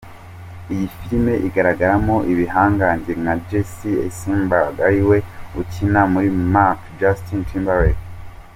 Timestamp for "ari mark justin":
6.19-7.41